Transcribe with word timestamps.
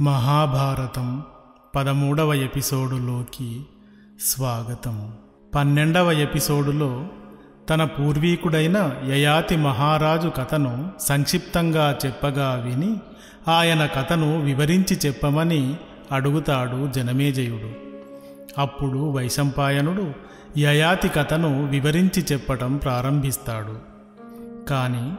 మహాభారతం 0.00 1.22
పదమూడవ 1.76 2.34
ఎపిసోడులోకి 2.34 3.62
స్వాగతం. 4.20 5.12
పన్నెండవ 5.54 6.12
ఎపిసోడులో 6.12 7.06
తన 7.70 7.84
పూర్వీకుడైన 7.84 8.92
యయాతి 9.08 9.56
మహారాజు 9.56 10.28
కథను 10.28 10.90
సంక్షిప్తంగా 11.00 11.98
చెప్పగా 12.06 12.54
విని 12.54 12.96
ఆయన 13.48 13.86
కథను 13.86 14.40
వివరించి 14.40 14.98
చెప్పమని 15.06 15.76
అడుగుతాడు 16.12 16.90
జనమేజయుడు. 16.90 17.70
అప్పుడు 18.60 19.10
వైశంపాయనుడు 19.10 20.12
యయాతి 20.58 21.08
కథను 21.08 21.66
వివరించి 21.66 22.24
చెప్పటం 22.32 22.76
ప్రారంభిస్తాడు. 22.76 23.78
కానీ 24.68 25.16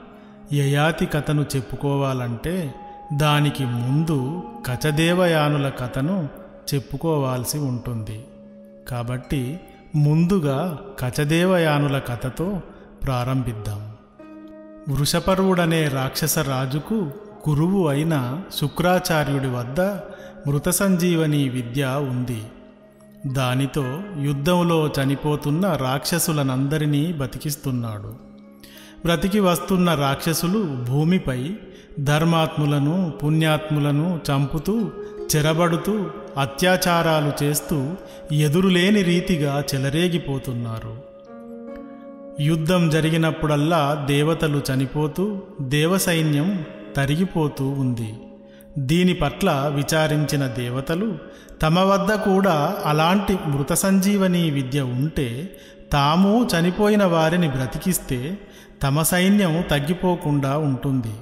యయాతి 0.54 1.06
కథను 1.06 1.46
చెప్పుకోవాలంటే 1.56 2.74
దానికి 3.14 3.66
ముందు 3.66 4.44
కచదేవయానుల 4.66 5.70
కథను 5.70 6.30
చెప్పుకోవాల్సి 6.74 7.58
ఉంటుంది. 7.58 8.26
కాబట్టి 8.88 9.60
ముందుగా 9.96 10.78
కచదేవయానుల 11.00 12.00
కథతో 12.00 12.62
ప్రారంభిద్దాం. 13.04 13.92
వృషపరువుడనే 14.90 15.88
రాక్షస 15.88 16.40
రాజుకు 16.40 17.12
గురువు 17.50 17.88
అయిన 17.88 18.42
శుక్రాచార్యుడి 18.56 19.48
వద్ద 19.48 19.82
మృత 20.48 20.70
సంజీవని 20.70 21.50
విద్య 21.50 21.86
ఉంది. 21.86 22.44
దానితో 23.28 24.00
యుద్ధంలో 24.20 24.88
చనిపోతున్న 24.88 25.74
రాక్షసులనందరినీ 25.74 27.14
బతికిస్తున్నాడు. 27.14 28.14
బ్రతికి 29.06 29.40
వస్తున్న 29.40 29.94
రాక్షసులు 29.94 30.86
భూమిపై 30.90 31.56
ధర్మాత్ములను 32.00 33.12
పుణ్యాత్ములను 33.24 34.20
చంపుతూ 34.32 34.92
చెరబడుతూ 35.36 36.08
అత్యాచారాలు 36.38 37.44
చేస్తూ 37.44 37.94
ఎదురులేని 38.32 39.04
రీతిగా 39.04 39.64
చెలరేగిపోతున్నారు. 39.76 41.10
యుద్ధం 42.42 42.90
జరిగినప్పుడల్లా 42.90 44.06
దేవతలు 44.08 44.62
చనిపోతూ 44.74 45.42
దేవసైన్యం 45.62 46.66
తరిగిపోతూ 46.96 47.70
ఉంది. 47.70 48.14
దీని 48.78 49.14
పట్ల 49.14 49.72
విచారించిన 49.76 50.48
దేవతలు 50.48 51.18
తమ 51.62 51.80
వద్ద 51.80 52.14
కూడా 52.14 52.78
అలాంటి 52.86 53.40
మృత 53.48 53.74
సంజీవని 53.74 54.52
విద్య 54.52 54.82
ఉంటే 54.82 55.50
తాము 55.92 56.48
చనిపోయిన 56.48 57.04
వారిని 57.04 57.50
బ్రతికిస్తే 57.50 58.38
తమ 58.84 59.02
సైన్యం 59.02 59.64
తగ్గిపోకుండా 59.72 60.58
ఉంటుంది. 60.58 61.14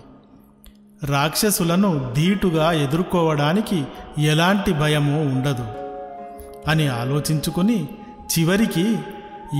రాక్షసులను 1.03 2.13
ధీటుగా 2.15 2.71
ఎదుర్కోవడానికి 2.71 3.83
ఎలాంటి 4.17 4.73
భయము 4.73 5.21
ఉండదు 5.21 5.65
అని 6.69 6.87
ఆలోచించుకుని 6.87 7.89
చివరికి 8.39 8.97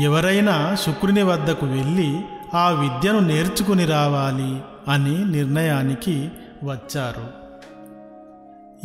ఎవరైనా 0.03 0.75
శుక్రుని 0.75 1.23
వద్దకు 1.23 1.65
వెళ్ళి 1.65 2.21
ఆ 2.53 2.69
విద్యను 2.69 3.19
నేర్చుకుని 3.19 3.85
రావాలి 3.85 4.61
అని 4.87 5.25
నిర్ణయానికి 5.25 6.29
వచ్చారు. 6.63 7.47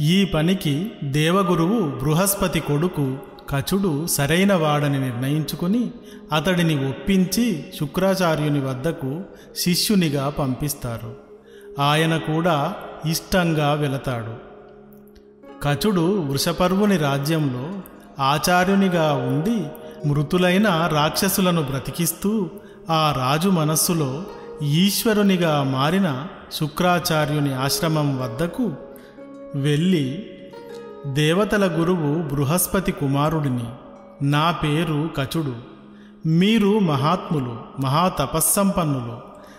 ఈ 0.03 0.25
పనికి 0.25 0.93
దేవగురువు 1.05 1.81
బృహస్పతి 1.81 2.61
కొడుకు 2.61 3.19
కచుడు 3.51 4.07
సరైన 4.07 4.55
వాడని 4.55 5.01
నిర్ణయించుకుని 5.01 5.91
అతడిని 6.33 6.89
ఒప్పించి 6.89 7.65
శుక్రాచార్యుని 7.81 8.61
వద్దకు 8.61 9.23
శిష్యునిగా 9.57 10.29
పంపిస్తారు. 10.29 11.22
ఆయన 11.79 12.17
కూడా 12.17 12.75
ఇష్టంగా 13.07 13.75
వెళతాడు. 13.75 14.53
కచుడు 15.63 16.21
వృషపర్వుని 16.21 16.97
రాజ్యంలో 16.97 17.79
ఆచార్యునిగా 18.23 19.13
ఉండి 19.13 19.67
మృతులైన 20.09 20.89
రాక్షసులను 20.93 21.63
బ్రతికిస్తూ 21.63 22.51
ఆ 22.91 23.13
రాజు 23.17 23.49
మనస్సులో 23.49 24.25
ఈశ్వరునిగా 24.63 25.63
మారిన 25.63 26.27
శుక్రాచార్యుని 26.53 27.55
ఆశ్రమం 27.55 28.23
వద్దకు 28.23 28.73
వెళ్ళి 29.55 30.27
దేవతల 31.07 31.67
గురువు 31.67 32.35
బృహస్పతి 32.35 32.93
కుమారుడిని 32.93 33.65
నా 34.23 34.51
పేరు 34.51 35.11
కచుడు 35.17 35.55
మీరు 36.29 36.79
మహాత్ములు 36.79 37.57
మహాతపస్సంపన్నులు 37.81 39.19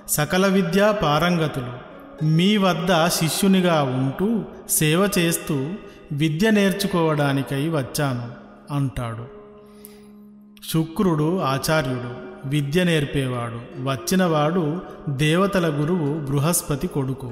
సకల 0.10 0.48
విద్యా 0.48 0.92
పారంగతులు 0.92 1.93
మీ 2.24 2.58
వద్ద 2.58 3.08
శిష్యునిగా 3.08 3.84
ఉంటూ 3.84 4.42
సేవ 4.70 5.10
చేస్తూ 5.20 5.70
విద్య 6.12 6.52
నేర్చుకోవడానికై 6.52 7.70
వచ్చాను 7.70 8.32
అంటాడు. 8.74 9.44
శుక్రుడు 10.74 11.40
ఆచార్యుడు 11.40 12.34
విద్య 12.48 12.84
నేర్పేవాడు 12.84 13.84
వచ్చినవాడు 13.84 14.82
దేవతల 15.10 15.82
గురువు 15.82 16.14
బృహస్పతి 16.14 16.88
కొడుకు. 16.88 17.32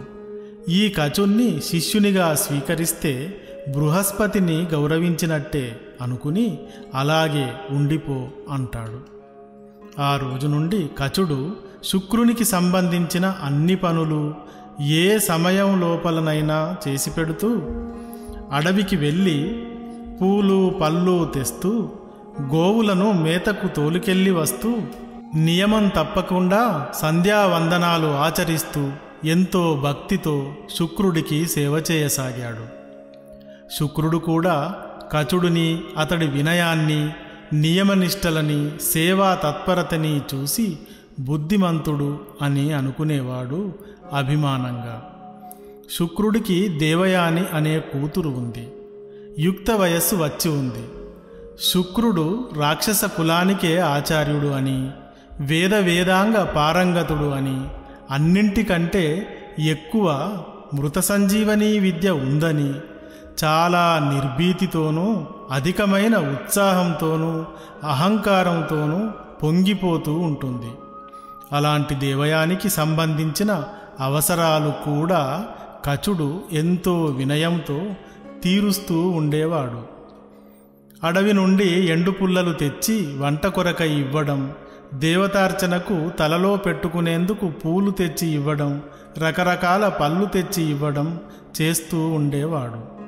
ఈ 0.69 0.89
కచుణ్ణి 0.89 1.61
శిష్యునిగా 1.61 2.35
స్వీకరిస్తే 2.35 3.41
బృహస్పతిని 3.75 4.67
గౌరవించినట్టే 4.71 5.79
అనుకుని 6.01 6.59
అలాగే 6.95 7.53
ఉండిపో 7.69 8.27
అంటాడు. 8.49 9.21
ఆ 10.01 10.17
రోజు 10.17 10.47
నుండి 10.47 10.89
కచుడు 10.97 11.55
శుక్రునికి 11.83 12.45
సంబంధించిన 12.45 13.25
అన్ని 13.25 13.75
పనులు 13.75 14.33
ఏ 14.81 15.17
సమయం 15.17 15.81
లోపలనైనా 15.81 16.75
చేసి 16.87 17.09
పెడుతూ 17.09 17.61
అడవికి 18.51 18.95
వెళ్ళి 18.95 19.65
పూలు 20.21 20.79
పళ్ళు 20.81 21.31
తెస్తూ 21.35 21.89
గోవులను 22.41 23.11
మేతకు 23.11 23.67
తోలుకెళ్ళి 23.67 24.31
వస్తూ 24.31 24.81
నియమం 25.35 25.87
తప్పకుండా 25.87 26.87
సంధ్యావందనాలు 26.93 28.07
ఆచరిస్తూ 28.07 28.91
ఎంతో 29.25 29.81
భక్తితో 29.83 30.53
శుక్రుడికి 30.75 31.47
సేవ 31.47 31.83
చేయసాగాడు. 31.91 32.81
శుక్రుడు 33.79 34.17
కూడా 34.17 34.75
కచుడిని 35.11 35.81
అతడి 35.97 36.27
వినయాన్ని 36.27 37.09
నియమనిష్టలని 37.53 38.71
సేవా 38.93 39.35
తత్పరతని 39.43 40.21
చూసి 40.35 40.77
బుద్ధిమంతుడు 41.19 42.19
అని 42.41 42.73
అనుకునేవాడు. 42.73 43.73
అభిమానంగా. 44.13 45.07
శుక్రుడికి 45.99 46.67
దేవయాని 46.67 47.45
అనే 47.53 47.79
కూతురు 47.79 48.29
ఉంది. 48.29 48.73
యుక్త 49.39 49.71
వయస్సు 49.71 50.15
వచ్చి 50.15 50.51
ఉంది. 50.51 50.87
శుక్రుడు 51.73 52.49
రాక్షస 52.57 53.05
కులానికే 53.05 53.79
ఆచార్యుడు 53.79 54.47
అని 54.47 54.89
వేద 55.39 55.75
వేదాంగ 55.75 56.43
పారంగతుడు 56.43 57.29
అని 57.29 57.65
అన్నింటికంటే 58.11 59.27
ఎక్కువ 59.59 60.37
మృత 60.73 60.99
సంజీవనీ 60.99 61.79
విద్య 61.79 62.09
ఉందని 62.09 62.73
చాలా 63.43 64.11
నిర్భీతితోనూ 64.13 65.25
అధికమైన 65.51 66.17
ఉత్సాహంతోనూ 66.17 67.45
అహంకారంతోనూ 67.87 69.09
పొంగిపోతూ 69.43 70.13
ఉంటుంది. 70.13 70.71
అలాంటి 71.55 71.95
దేవయానికి 71.95 72.69
సంబంధించిన 72.69 73.63
అవసరాలు 74.01 74.69
కూడా 74.69 75.45
కచుడు 75.85 76.41
ఎంతో 76.51 77.05
వినయంతో 77.05 77.81
తీరుస్తూ 78.43 79.09
ఉండేవాడు. 79.09 80.01
అడవి 81.03 81.33
నుండి 81.33 81.87
ఎండు 81.87 82.11
పుల్లలు 82.11 82.53
తెచ్చి 82.53 83.17
వంట 83.17 83.47
కొరకై 83.47 83.89
ఇవ్వడం 83.89 84.53
దేవతార్చనకు 84.93 86.09
తలలో 86.09 86.55
పెట్టుకునేందుకు 86.55 87.47
పూలు 87.47 87.91
తెచ్చి 87.91 88.27
ఇవ్వడం 88.27 88.81
రకరకాల 89.17 89.87
పళ్ళు 89.87 90.25
తెచ్చి 90.25 90.63
ఇవ్వడం 90.63 91.19
చేస్తూ 91.61 92.07
ఉండేవాడు. 92.09 93.01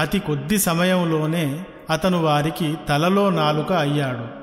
అతి 0.00 0.18
కొద్ది 0.18 0.58
సమయంలోనే 0.58 1.64
అతను 1.90 2.22
వారికి 2.22 2.74
తలలో 2.88 3.30
నాలుక 3.30 3.72
అయ్యాడు. 3.72 4.40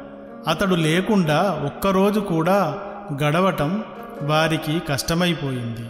అతడు 0.50 0.76
లేకుండా 0.76 1.64
ఒక్కరోజు 1.66 2.20
కూడా 2.20 2.78
గడవటం 3.24 3.84
వారికి 4.24 4.80
కష్టమైపోయింది. 4.80 5.90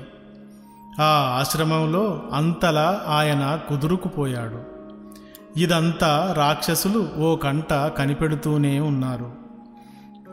ఆ 1.02 1.38
ఆశ్రమంలో 1.40 2.24
అంతలా 2.34 3.06
ఆయన 3.08 3.60
కుదురుకుపోయాడు. 3.70 4.78
ఇదంతా 5.60 6.34
రాక్షసులు 6.38 7.10
ఓ 7.18 7.36
కంట 7.36 7.74
కనిపెడుతూనే 7.74 8.80
ఉన్నారు. 8.80 9.32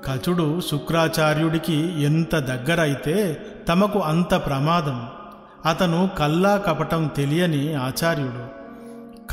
కచుడు 0.06 0.60
శుక్రాచార్యుడికి 0.60 2.02
ఎంత 2.02 2.36
దగ్గరైతే 2.36 3.42
తమకు 3.68 3.98
అంత 3.98 4.34
ప్రమాదం. 4.34 5.08
అతను 5.66 6.10
కల్లా 6.18 6.56
కపటం 6.56 7.10
తెలియని 7.16 7.74
ఆచార్యుడు. 7.74 8.64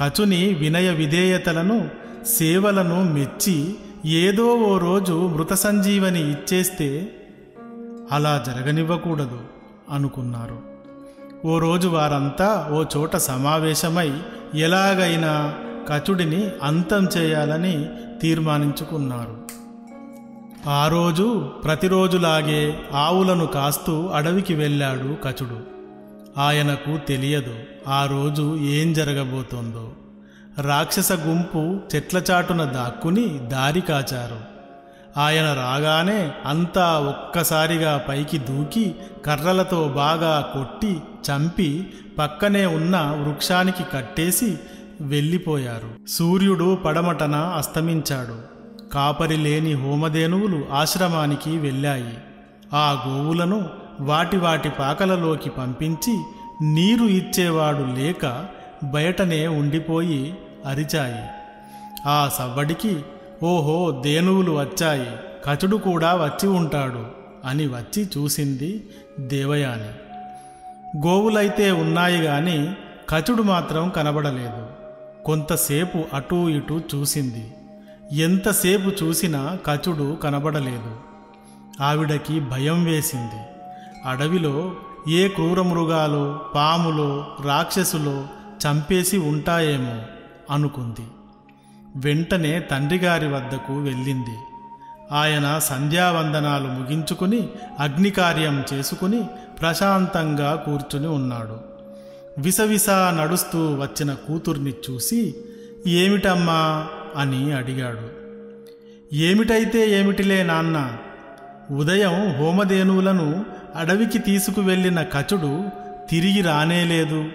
కచుని 0.03 0.53
వినయ 0.53 0.89
విధేయతలను 0.89 1.89
సేవలను 2.25 3.03
మెచ్చి 3.03 3.75
ఏదో 4.05 4.55
ఓ 4.55 4.77
రోజు 4.77 5.27
మృత 5.27 5.53
సంజీవని 5.53 6.31
ఇచ్చేస్తే 6.31 7.15
అలా 8.11 8.43
జరగనివ్వకూడదు 8.45 9.39
అనుకున్నారు. 9.91 10.59
ఓ 11.45 11.59
రోజు 11.59 11.87
వారంతా 11.87 12.69
ఓ 12.71 12.83
చోట 12.97 13.15
సమావేశమై 13.15 14.13
ఎలాగైనా 14.55 15.53
కచుడిని 15.89 16.49
అంతం 16.63 17.07
చేయాలని 17.17 17.89
తీర్మానించుకున్నారు. 18.21 19.41
ఆ 20.69 20.87
రోజు 20.87 21.49
ప్రతిరోజులాగే 21.63 22.79
ఆవులను 22.93 23.45
కాస్తూ 23.45 24.07
అడవికి 24.07 24.53
వెళ్ళాడు 24.53 25.17
కచుడు. 25.23 25.59
ఆయనకు 26.37 26.97
తెలియదు 26.97 27.53
ఆ 27.87 28.05
రోజు 28.05 28.55
ఏం 28.55 28.93
జరగబోతోందో. 28.93 29.91
రాక్షస 30.61 31.11
గుంపు 31.11 31.79
చెట్ల 31.95 32.17
చాటున 32.17 32.63
దాక్కుని 32.63 33.27
దారి 33.27 33.81
కాచారు. 33.81 34.50
ఆయన 35.17 35.53
రాగానే 35.53 36.31
అంతా 36.45 36.99
ఒక్కసారిగా 36.99 37.97
పైకి 37.97 38.37
దూకి 38.37 38.95
కర్రలతో 39.25 39.87
బాగా 39.87 40.51
కొట్టి 40.53 41.01
చంపి 41.31 41.93
పక్కనే 42.19 42.65
ఉన్న 42.65 42.97
వృక్షానికి 42.97 43.83
కట్టేసి 43.93 44.57
వెళ్ళిపోయారు. 45.01 46.09
సూర్యుడు 46.09 46.75
పడమటన 46.75 47.35
అస్తమించాడు. 47.35 48.61
కాపరి 48.93 49.37
లేని 49.37 49.73
హోమధేనువులు 49.73 50.65
ఆశ్రమానికి 50.71 51.57
వెళ్ళాయి. 51.57 52.17
ఆ 52.73 53.03
గోవులను 53.07 53.69
వాటి 53.99 54.37
వాటి 54.37 54.69
పాకలలోకి 54.69 55.49
పంపించి 55.49 56.23
నీరు 56.61 57.03
ఇచ్చేవాడు 57.03 57.99
లేక 57.99 58.45
బయటనే 58.83 59.47
ఉండిపోయి 59.47 60.35
అరిచాయి. 60.65 61.27
ఆ 62.07 62.29
సవ్వడికి 62.37 62.97
ఓహో 63.43 64.01
దేనువులు 64.01 64.51
వచ్చాయి. 64.51 65.11
కచుడు 65.45 65.77
కూడా 65.77 66.15
వచ్చి 66.15 66.47
ఉంటాడు 66.47 67.05
అని 67.45 67.67
వచ్చి 67.67 68.09
చూసింది 68.17 68.89
దేవయాని. 69.19 70.01
గోవులైతే 71.07 71.71
ఉన్నాయి 71.71 72.21
గాని 72.21 72.73
కచుడు 73.09 73.43
మాత్రం 73.43 73.89
కనబడలేదు. 73.89 74.67
కొంతసేపు 75.25 76.15
అటూ 76.15 76.49
ఇటూ 76.49 76.79
చూసింది. 76.79 77.53
ఎంతసేపు 78.11 79.03
చూసినా 79.03 79.57
కచుడు 79.65 80.17
కనబడలేదు. 80.23 80.95
ఆవిడకి 81.81 82.39
భయం 82.39 82.83
వేసింది. 82.83 83.41
అడవిలో 84.05 84.75
ఏ 85.09 85.27
క్రూరమృగాలో 85.27 86.39
పాములో 86.55 87.27
రాక్షసులో 87.45 88.27
చంపేసి 88.67 89.17
ఉంటాయేమో 89.17 90.01
అనుకుంది. 90.49 91.07
వెంటనే 91.95 92.59
తండ్రిగారి 92.59 93.27
వద్దకు 93.27 93.79
వెళ్ళింది. 93.79 94.37
ఆయన 95.11 95.59
సంధ్యావందనాలు 95.59 96.67
ముగించుకుని 96.67 97.49
అగ్నికార్యం 97.79 98.63
చేసుకుని 98.73 99.23
ప్రశాంతంగా 99.61 100.55
కూర్చుని 100.55 101.07
ఉన్నాడు. 101.07 101.57
విసవిస 102.37 102.89
నడుస్తూ 102.89 103.59
వచ్చిన 103.59 104.13
కూతుర్ని 104.13 104.73
చూసి 104.89 105.35
ఏమిటమ్మా? 105.87 106.87
అని 107.15 107.51
అడిగాడు. 107.53 108.21
ఏమిటైతే 109.15 109.99
ఏమిటిలే 109.99 110.43
నాన్న? 110.43 110.93
ఉదయం 111.71 112.35
హోమధేనువులను 112.35 113.45
అడవికి 113.75 114.19
తీసుకువెళ్ళిన 114.19 115.01
కచుడు 115.01 115.63
తిరిగి 116.09 116.41
రానేలేదు. 116.41 117.25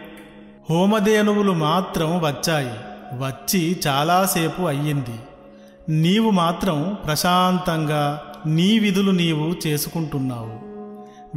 హోమధేనువులు 0.70 1.52
మాత్రం 1.52 2.20
వచ్చాయి. 2.20 2.70
వచ్చి 3.14 3.80
చాలాసేపు 3.86 4.62
అయ్యింది. 4.62 5.20
నీవు 5.88 6.30
మాత్రం 6.30 6.96
ప్రశాంతంగా 7.06 8.22
నీ 8.46 8.78
విధులు 8.78 9.10
నీవు 9.10 9.68
చేసుకుంటున్నావు. 9.68 10.66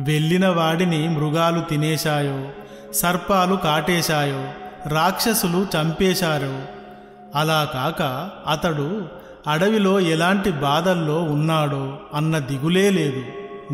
వెళ్ళిన 0.01 0.47
వాడిని 0.47 1.09
మృగాలు 1.09 1.61
తినేశాయో 1.61 2.49
సర్పాలు 2.93 3.55
కాటేశాయో 3.55 4.51
రాక్షసులు 4.89 5.67
చంపేశారో 5.75 6.61
అలా 7.35 7.67
కాక 7.73 8.29
అతడు 8.49 9.07
అడవిలో 9.47 9.99
ఎలాంటి 9.99 10.51
బాధల్లో 10.51 11.23
ఉన్నాడో 11.23 11.97
అన్న 12.13 12.39
దిగులే 12.39 12.89
లేదు 12.89 13.23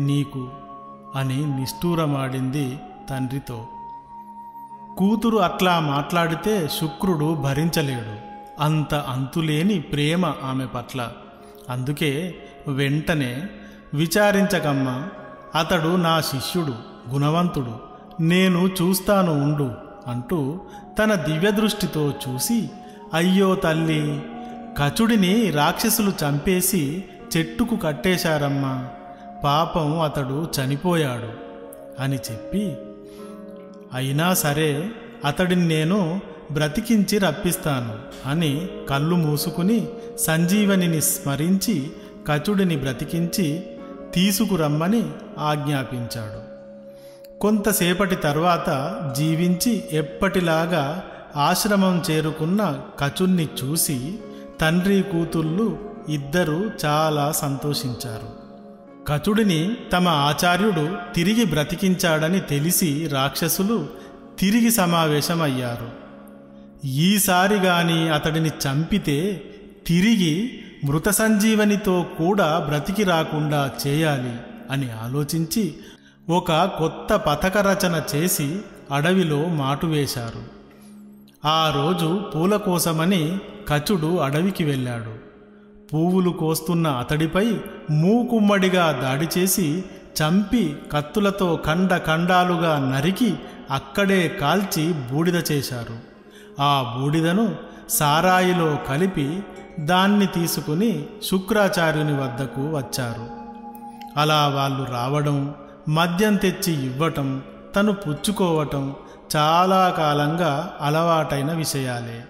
నీకు 0.00 0.48
అని 1.16 1.60
నిష్ఠూరమాడింది 1.60 2.78
తండ్రితో. 3.10 3.66
కూతురు 4.96 5.36
అట్లా 5.36 5.80
మాట్లాడితే 5.80 6.70
శుక్రుడు 6.80 7.34
భరించలేడు. 7.34 8.14
అంత 8.62 8.94
అంతులేని 8.94 9.80
ప్రేమ 9.80 10.26
ఆమె 10.26 10.66
పట్ల. 10.66 11.08
అందుకే 11.70 12.34
వెంటనే 12.68 13.46
విచారించకమ్మా 13.94 15.08
అతడు 15.54 15.96
నా 15.96 16.20
శిష్యుడు 16.20 16.74
గుణవంతుడు 17.10 17.74
నేను 18.20 18.68
చూస్తాను 18.68 19.42
ఉండు 19.42 19.72
అంటూ 20.06 20.60
తన 20.98 21.14
దివ్యదృష్టితో 21.14 22.12
చూసి 22.28 22.70
అయ్యో 23.14 23.54
తల్లి 23.54 24.22
కచుడిని 24.78 25.50
రాక్షసులు 25.50 26.12
చంపేసి 26.24 27.04
చెట్టుకు 27.36 27.76
కట్టేశారమ్మా 27.76 28.88
పాపం 29.44 30.00
అతడు 30.00 30.48
చనిపోయాడు 30.56 31.30
అని 32.02 32.16
చెప్పి 32.16 32.76
అయినా 33.96 34.34
సరే 34.34 34.90
అతడిని 35.24 35.68
నేను 35.68 36.20
బ్రతికించి 36.52 37.18
రప్పిస్తాను 37.18 37.98
అని 38.28 38.68
కళ్ళు 38.90 39.16
మూసుకుని 39.16 39.88
సంజీవనిని 40.18 41.02
స్మరించి 41.02 41.90
కచుడిని 42.28 42.76
బ్రతికించి 42.76 43.66
తీసుకురమ్మని 44.14 45.10
ఆజ్ఞాపించాడు. 45.38 46.56
కొంతసేపటి 47.38 48.16
తర్వాత 48.16 48.68
జీవించి 49.16 49.84
ఎప్పటిలాగా 49.92 51.04
ఆశ్రమం 51.36 52.02
చేరుకున్న 52.10 52.80
కచుణ్ణి 52.98 53.48
చూసి 53.64 54.18
తండ్రి 54.60 55.02
కూతుళ్ళు 55.02 55.78
ఇద్దరూ 56.08 56.70
చాలా 56.84 57.32
సంతోషించారు. 57.32 58.45
కచుడిని 59.08 59.76
తమ 59.92 60.08
ఆచార్యుడు 60.08 60.96
తిరిగి 61.14 61.44
బ్రతికించాడని 61.44 62.40
తెలిసి 62.40 63.08
రాక్షసులు 63.12 63.88
తిరిగి 64.38 64.70
సమావేశమయ్యారు. 64.70 66.06
ఈసారి 66.86 67.54
గాని 67.54 68.08
అతడిని 68.08 68.48
చంపితే 68.48 69.44
తిరిగి 69.86 70.58
మృత 70.84 71.08
సంజీవనితో 71.08 72.06
కూడా 72.18 72.58
బ్రతికి 72.58 73.02
రాకుండా 73.02 73.70
చేయాలి 73.86 74.36
అని 74.70 74.90
ఆలోచించి 74.92 75.74
ఒక 76.28 76.52
కొత్త 76.52 77.12
పథక 77.16 77.58
రచన 77.58 78.02
చేసి 78.14 78.58
అడవిలో 78.92 79.44
మాటు 79.44 79.86
వేశారు. 79.86 80.42
ఆ 81.44 81.72
రోజు 81.76 82.22
పూల 82.34 82.56
కోసమని 82.56 83.38
కచుడు 83.68 84.16
అడవికి 84.16 84.64
వెళ్ళాడు. 84.64 85.26
పువ్వులు 85.94 86.30
కోస్తున్న 86.30 86.88
అతడిపై 86.88 87.58
మూకుమ్మడిగా 87.90 88.92
దాడి 88.92 89.28
చేసి 89.38 89.84
చంపి 90.22 90.76
కత్తులతో 90.92 91.60
ఖండ 91.66 91.96
ఖండాలుగా 91.96 92.78
నరికి 92.78 93.34
అక్కడే 93.70 94.28
కాల్చి 94.28 94.92
బూడిద 94.92 95.52
చేశారు. 95.52 95.98
ఆ 96.62 96.98
బూడిదను 96.98 97.56
సారాయిలో 97.90 98.78
కలిపి 98.88 99.42
దాన్ని 99.80 100.26
తీసుకుని 100.26 101.06
శుక్రాచార్యుని 101.22 102.20
వద్దకు 102.20 102.76
వచ్చారు. 102.76 103.26
అలా 104.20 104.48
వాళ్ళు 104.48 104.84
రావడం 104.84 105.54
మద్యం 105.88 106.36
తెచ్చి 106.36 106.86
ఇవ్వటం 106.86 107.42
తను 107.76 107.92
పుచ్చుకోవటం 107.92 108.94
చాలా 109.36 109.94
కాలంగా 109.98 110.76
అలవాటైన 110.80 111.52
విషయాలే. 111.52 112.24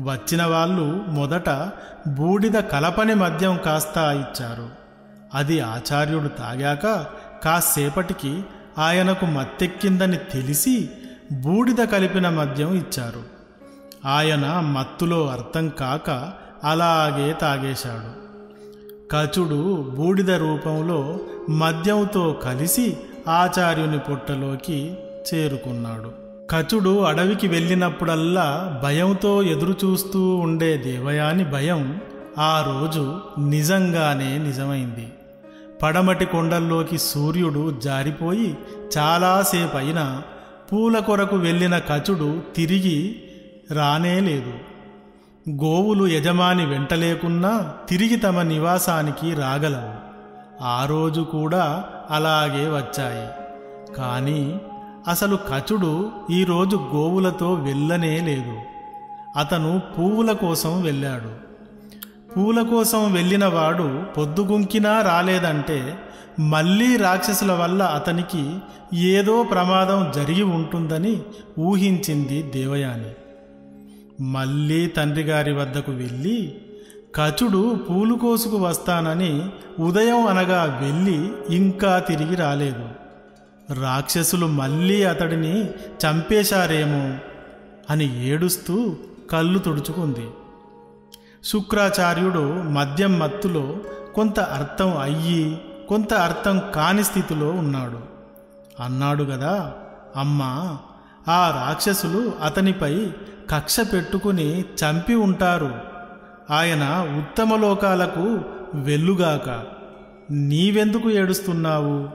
వచ్చిన 0.00 0.46
వాళ్ళు 0.46 1.04
మొదట 1.08 1.50
బూడిద 2.08 2.52
కలపని 2.52 3.14
మద్యం 3.14 3.60
కాస్త 3.64 3.98
ఇచ్చారు. 3.98 4.68
అది 5.34 5.60
ఆచార్యుడు 5.60 6.28
తాగాక 6.28 7.06
కాసేపటికి 7.44 8.44
ఆయనకు 8.78 9.26
మత్తెక్కిందని 9.26 10.16
తెలిసి 10.16 10.90
బూడిద 11.32 11.76
కలిపిన 11.76 12.28
మద్యం 12.28 12.74
ఇచ్చారు. 12.74 13.22
ఆయన 14.06 14.60
మత్తులో 14.60 15.28
అర్థం 15.28 15.68
కాక 15.68 16.32
అలాగే 16.64 17.32
తాగేశాడు. 17.32 18.20
కచుడు 19.10 19.92
బూడిద 19.96 20.30
రూపంలో 20.30 21.20
మద్యంతో 21.50 22.32
కలిసి 22.32 22.96
ఆచార్యుని 23.28 23.98
పొట్టలోకి 23.98 24.94
చేరుకున్నాడు. 25.34 26.19
కచుడు 26.50 27.00
అడవికి 27.00 27.48
వెళ్ళినప్పుడల్లా 27.48 28.80
భయంతో 28.82 29.42
ఎదురుచూస్తూ 29.42 30.36
ఉండే 30.36 30.76
దేవయాని 30.76 31.44
భయం 31.44 32.00
ఆ 32.38 32.62
రోజు 32.66 33.20
నిజంగానే 33.38 34.38
నిజమైంది. 34.38 35.12
పడమటి 35.82 36.24
కొండల్లోకి 36.24 36.98
సూర్యుడు 36.98 37.80
జారిపోయి 37.84 38.58
చాలాసేపు 38.98 39.76
అయినా 39.76 40.22
పూల 40.72 40.98
కొరకు 40.98 41.36
వెళ్ళిన 41.36 41.78
కచుడు 41.78 42.42
తిరిగి 42.56 43.22
రానేలేదు 43.74 44.52
గోవులు 45.50 46.06
యజమాని 46.06 46.66
వెంటలేకున్నా 46.66 47.74
తిరిగి 47.88 48.16
తమ 48.16 48.42
నివాసానికి 48.42 49.34
రాగలవు. 49.34 50.10
ఆ 50.64 50.84
రోజు 50.84 51.20
కూడా 51.20 51.84
అలాగే 52.10 52.66
వచ్చాయి. 52.66 53.28
కానీ 53.94 54.60
అసలు 55.08 55.36
కచుడు 55.36 56.10
ఈరోజు 56.30 56.76
గోవులతో 56.76 57.52
వెళ్ళనే 57.52 58.20
లేదు. 58.20 58.58
అతను 59.38 59.80
పువ్వుల 59.98 60.32
కోసం 60.32 60.82
వెళ్ళాడు. 60.82 61.50
పూల 62.32 62.62
కోసం 62.62 63.12
వెళ్ళిన 63.12 63.46
వాడు 63.46 64.02
పొద్దుగుంకినా 64.18 65.00
రాలేదంటే 65.00 65.98
మళ్ళీ 66.40 66.96
రాక్షసుల 66.96 67.52
వల్ల 67.52 67.82
అతనికి 67.82 68.56
ఏదో 68.94 69.42
ప్రమాదం 69.42 70.12
జరిగి 70.16 70.42
ఉంటుందని 70.42 71.22
ఊహించింది 71.58 72.42
దేవయాని. 72.42 73.10
మళ్ళీ 74.22 74.86
తండ్రి 74.86 75.22
గారి 75.22 75.52
వద్దకు 75.52 75.92
వెళ్ళి 75.92 76.54
కచుడు 77.14 77.76
పూలు 77.90 78.14
కోసుకు 78.14 78.56
వస్తానని 78.56 79.48
ఉదయం 79.80 80.26
అనగా 80.26 80.80
వెళ్ళి 80.82 81.32
ఇంకా 81.56 81.98
తిరిగి 81.98 82.34
రాలేదు. 82.36 82.99
రాక్షసులు 83.72 84.46
మళ్ళీ 84.46 85.02
అతడిని 85.02 85.64
చంపేశారేమో 85.70 87.18
అని 87.90 88.28
ఏడుస్తూ 88.28 88.96
కళ్ళు 89.30 89.58
తుడుచుకుంది. 89.58 90.30
శుక్రాచార్యుడు 91.44 92.62
మద్యం 92.62 93.18
మత్తులో 93.18 93.76
కొంత 94.14 94.40
అర్థం 94.40 94.98
అయ్యి 94.98 95.60
కొంత 95.88 96.14
అర్థం 96.14 96.62
కాని 96.74 97.04
స్థితిలో 97.04 97.48
ఉన్నాడు. 97.48 97.98
అన్నాడు 98.82 99.24
గదా 99.24 99.72
అమ్మా 100.16 100.78
ఆ 101.28 101.66
రాక్షసులు 101.66 102.32
అతనిపై 102.42 103.06
కక్ష 103.50 103.76
పెట్టుకుని 103.92 104.60
చంపి 104.60 105.14
ఉంటారు. 105.14 105.74
ఆయన 106.50 107.14
ఉత్తమ 107.18 107.56
లోకాలకు 107.56 108.40
వెల్లుగాక 108.74 109.64
నీవెందుకు 110.30 111.10
ఏడుస్తున్నావు? 111.10 112.08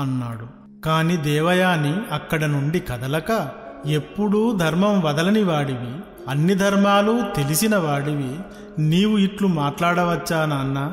అన్నాడు. 0.00 0.61
కాని 0.84 1.16
దేవయాని 1.16 2.14
అక్కడ 2.14 2.44
నుండి 2.44 2.80
కదలక 2.80 3.48
ఎప్పుడూ 3.86 4.56
ధర్మం 4.56 5.00
వదలని 5.00 5.42
వాడివి. 5.42 6.00
అన్ని 6.28 6.54
ధర్మాలు 6.54 7.22
తెలిసిన 7.36 7.76
వాడివి. 7.76 8.38
నీవు 8.78 9.18
ఇట్లు 9.18 9.46
మాట్లాడవచ్చా 9.46 10.46
నాన్న? 10.46 10.92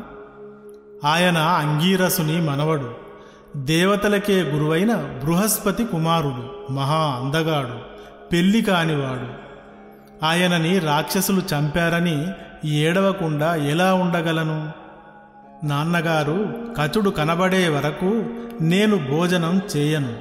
ఆయన 1.06 1.38
అంగీరసుని 1.38 2.42
మనవడు. 2.42 2.92
దేవతలకే 3.58 4.42
గురువైన 4.42 4.96
బృహస్పతి 4.96 5.84
కుమారుడు. 5.84 6.74
మహా 6.74 7.20
అందగాడు. 7.24 7.78
పెళ్ళి 8.32 8.62
కానివాడు. 8.62 9.50
ఆయనని 10.26 10.80
రాక్షసులు 10.80 11.42
చంపారని 11.42 12.28
ఏడవకుండా 12.66 13.56
ఎలా 13.56 13.94
ఉండగలను? 13.94 14.72
నాన్నగారు 15.64 16.54
కచుడు 16.78 17.10
కనబడే 17.10 17.70
వరకు 17.70 18.24
నేను 18.62 18.98
భోజనం 19.12 19.62
చేయను 19.78 20.18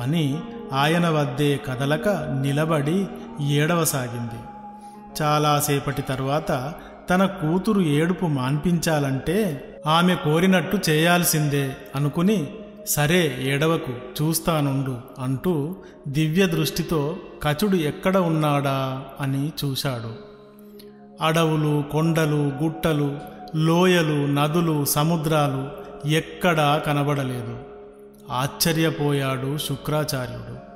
అని 0.00 0.40
ఆయన 0.72 1.08
వద్దే 1.08 1.60
కదలక 1.66 2.08
నిలబడి 2.42 3.06
ఏడవసాగింది. 3.40 4.40
చాలాసేపటి 5.22 6.02
తరువాత 6.02 6.72
తన 7.10 7.26
కూతురు 7.26 7.80
ఏడుపు 7.80 8.26
మాన్పించాలంటే 8.26 9.68
ఆమె 9.86 10.14
కోరినట్టు 10.14 10.78
చేయాల్సిందే 10.90 11.76
అనుకుని 11.96 12.46
సరే 12.86 13.38
ఏడవకు 13.40 13.92
చూస్తానుండు 13.92 14.98
అంటూ 15.18 15.76
దివ్య 16.08 16.46
దృష్టితో 16.46 17.16
కచుడు 17.42 17.76
ఎక్కడ 17.76 18.16
ఉన్నాడా 18.16 19.02
అని 19.20 19.52
చూశాడు. 19.64 20.32
అడవులు 21.24 21.84
కొండలు 21.92 22.52
గుట్టలు 22.62 23.18
లోయలు 23.56 24.26
నదులు 24.26 24.84
సముద్రాలు 24.84 25.81
ఎక్కడా 26.06 26.78
కనబడలేదు. 26.78 27.58
ఆశ్చర్యపోయాడు 28.30 29.58
శుక్రాచార్యుడు. 29.58 30.72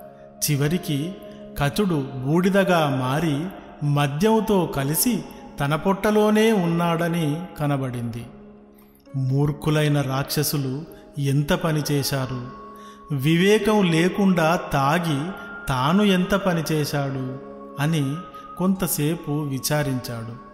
చివరికి 0.51 1.13
కచుడు 1.59 2.05
బూడిదగా 2.17 2.97
మారి 3.01 3.47
మద్యంతో 3.87 4.67
కలిసి 4.67 5.25
తన 5.61 5.77
పొట్టలోనే 5.77 6.53
ఉన్నాడని 6.53 7.47
కనబడింది. 7.61 8.27
మూర్ఖులైన 9.17 10.01
రాక్షసులు 10.01 10.85
ఎంత 11.21 11.53
పని 11.53 11.83
చేశారు? 11.93 12.49
వివేకం 13.15 13.91
లేకుండా 13.91 14.57
తాగి 14.57 15.33
తాను 15.69 16.03
ఎంత 16.03 16.35
పని 16.35 16.63
చేశాడు? 16.73 17.39
అని 17.83 18.15
కొంతసేపు 18.59 19.33
విచారించాడు. 19.33 20.47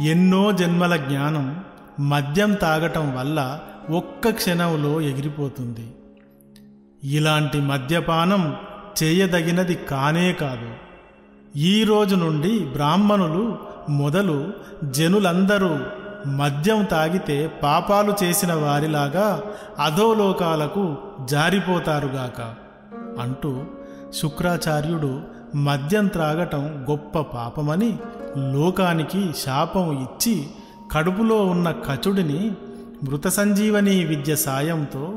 ఎన్నో 0.00 0.52
జన్మల 0.52 0.96
జ్ఞానం 0.96 1.64
మద్యం 2.00 2.54
తాగటం 2.54 3.16
వల్ల 3.16 3.58
ఒక్క 3.90 4.30
క్షణంలో 4.30 5.00
ఎగిరిపోతుంది. 5.00 5.94
ఇలాంటి 7.04 7.60
మద్యపానం 7.60 8.56
చేయదగినది 9.02 9.74
కానే 9.74 10.32
కాదు. 10.32 10.70
ఈ 11.56 11.84
రోజు 11.84 12.14
నుండి 12.14 12.58
బ్రాహ్మణులు 12.58 13.58
మొదలు 13.90 14.52
జనులందరూ 14.84 15.78
మద్యం 16.30 16.84
తాగితే 16.84 17.46
పాపాలు 17.62 18.14
చేసిన 18.22 18.52
వారిలాగా 18.52 19.42
అధోలోకాలకు 19.78 20.96
జారిపోతారుగాక 21.24 22.54
అంటూ 23.20 23.64
శుక్రాచార్యుడు 24.14 25.20
మద్యం 25.56 26.06
త్రాగటం 26.06 26.86
గొప్ప 26.90 27.20
పాపమని 27.20 27.96
లోకానికి 28.36 29.32
శాపం 29.38 30.00
ఇచ్చి 30.02 30.46
కడుపులో 30.92 31.46
ఉన్న 31.46 31.70
కచుడిని 31.70 32.52
మృత 33.04 33.26
సంజీవని 33.26 34.04
విద్య 34.04 34.36
సాయంతో 34.36 35.14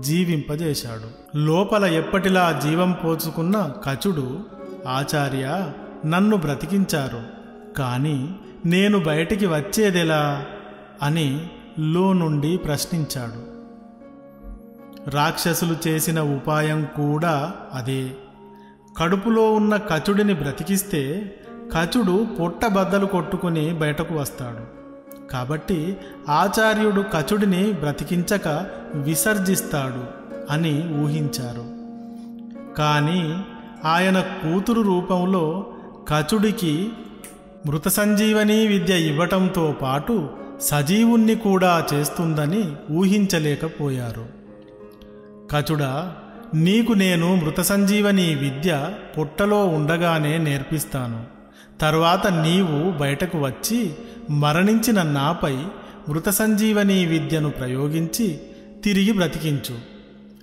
జీవింపజేశాడు. 0.00 1.38
లోపల 1.38 1.84
ఎప్పటిలా 1.84 2.60
జీవం 2.64 2.92
పోచుకున్న 2.92 3.72
కచుడు 3.90 4.40
ఆచార్య 4.88 5.70
నన్ను 6.06 6.36
బ్రతికించారు 6.36 7.22
కానీ 7.78 8.36
నేను 8.66 8.98
బయటికి 8.98 9.46
వచ్చేదెలా 9.46 10.44
అని 11.02 11.50
లో 11.78 12.12
నుండి 12.12 12.56
ప్రశ్నించాడు. 12.56 13.54
రాక్షసులు 15.10 15.88
చేసిన 15.88 16.20
ఉపాయం 16.20 16.88
కూడా 16.96 17.52
అదే. 17.72 18.10
కడుపులో 18.98 19.52
ఉన్న 19.52 19.76
కచుడిని 19.76 20.34
బ్రతికిస్తే 20.34 21.34
కచుడు 21.76 22.26
పొట్టబద్దలు 22.40 23.06
కొట్టుకుని 23.06 23.72
బయటకు 23.72 24.14
వస్తాడు. 24.14 24.83
కాబట్టి 25.30 25.96
ఆచార్యుడు 26.28 27.00
కచుడిని 27.00 27.72
బ్రతికించక 27.72 28.66
విసర్జిస్తాడు 28.94 30.04
అని 30.52 30.94
ఊహించారు. 30.98 31.74
కానీ 32.74 33.44
ఆయన 33.84 34.20
కూతురు 34.20 34.80
రూపంలో 34.80 35.66
కచుడికి 36.08 36.90
మృత 37.66 37.88
సంజీవనీ 37.88 38.66
విద్య 38.66 38.94
ఇవ్వటంతో 38.94 39.74
పాటు 39.82 40.30
సజీవుణ్ణి 40.60 41.34
కూడా 41.34 41.86
చేస్తుందని 41.94 42.76
ఊహించలేకపోయారు. 42.90 44.26
కచుడా 45.50 46.14
నీకు 46.54 46.92
నేను 46.92 47.34
మృత 47.34 47.60
సంజీవనీ 47.60 48.34
విద్య 48.34 48.90
పుట్టలో 49.18 49.66
ఉండగానే 49.66 50.38
నేర్పిస్తాను. 50.38 51.33
తర్వాత 51.80 52.26
నీవు 52.26 52.98
బయటకు 52.98 53.38
వచ్చి 53.38 53.94
మరణించిన 54.30 55.02
నాపై 55.02 55.56
మృత 56.08 56.28
సంజీవనీ 56.28 57.06
విద్యను 57.06 57.50
ప్రయోగించి 57.50 58.40
తిరిగి 58.84 59.12
బ్రతికించు 59.12 59.78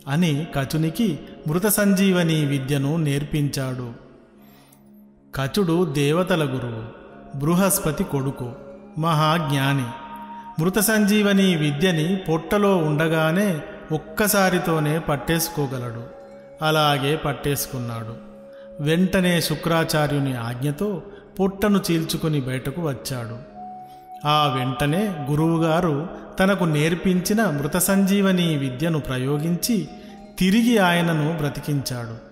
అని 0.08 0.48
కచునికి 0.56 1.20
మృత 1.48 1.66
సంజీవనీ 1.66 2.46
విద్యను 2.46 2.98
నేర్పించాడు. 2.98 3.94
కచుడు 5.36 5.86
దేవతల 5.86 6.44
గురువు 6.44 7.02
బృహస్పతి 7.38 8.04
కొడుకు 8.04 8.54
మహాజ్ఞాని. 8.98 9.86
మృత 10.62 10.80
సంజీవని 10.80 11.56
విద్యని 11.56 12.16
పొట్టలో 12.16 12.78
ఉండగానే 12.78 13.62
ఒక్కసారితోనే 13.92 15.00
పట్టేసుకోగలడు. 15.00 16.04
అలాగే 16.62 17.16
పట్టేసుకున్నాడు. 17.16 18.32
వెంటనే 18.84 19.42
శుక్రాచార్యుని 19.42 20.38
ఆజ్ఞతో 20.38 21.04
పొట్టను 21.40 21.80
చీల్చుకుని 21.92 22.42
బయటకు 22.42 22.82
వచ్చాడు. 22.82 23.52
ఆ 24.28 24.54
వెంటనే 24.58 25.28
గురువుగారు 25.30 26.10
తనకు 26.40 26.64
నేర్పించిన 26.64 27.46
మృత 27.46 27.78
సంజీవని 27.78 28.58
విద్యను 28.58 29.00
ప్రయోగించి 29.00 29.88
తిరిగి 30.40 30.78
ఆయనను 30.78 31.38
బ్రతికించాడు. 31.38 32.32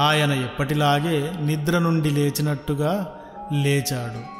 ఆయన 0.00 0.32
ఎప్పటిలాగే 0.32 1.32
నిద్ర 1.42 1.78
నుండి 1.78 2.10
లేచినట్టుగా 2.10 3.14
లేచాడు. 3.62 4.36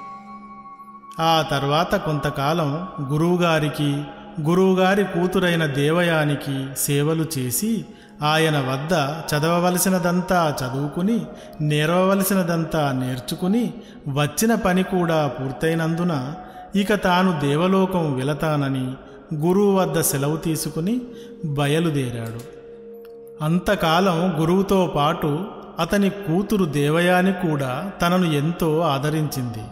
ఆ 1.22 1.44
తర్వాత 1.50 1.94
కొంతకాలం 1.94 2.88
గురువుగారికి 3.12 4.04
గురువుగారి 4.40 5.04
కూతురైన 5.04 5.66
దేవయానికి 5.66 6.66
సేవలు 6.76 7.26
చేసి 7.38 7.84
ఆయన 8.22 8.58
వద్ద 8.58 8.92
చదవవలసినదంతా 9.30 10.54
చదువుకుని 10.62 11.26
నేర్వవలసినదంతా 11.60 12.92
నేర్చుకుని 12.92 13.74
వచ్చిన 14.08 14.54
పని 14.54 14.82
కూడా 14.82 15.26
పూర్తయినందున 15.26 16.34
ఇక 16.76 16.94
తాను 16.94 17.40
దేవలోకం 17.40 18.14
వెళతానని 18.14 18.94
గురువు 19.34 19.72
వద్ద 19.72 20.00
సెలవు 20.00 20.36
తీసుకుని 20.36 21.00
బయలుదేరాడు. 21.44 22.56
అంతకాలం 23.44 24.40
గురువుతో 24.40 24.92
పాటు 24.96 25.44
అతని 25.78 26.10
కూతురు 26.10 26.64
దేవయాని 26.64 27.32
కూడా 27.32 27.92
తనను 28.02 28.24
ఎంతో 28.24 28.80
ఆదరించింది. 28.80 29.64